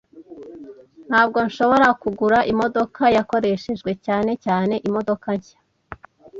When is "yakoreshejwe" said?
3.17-3.91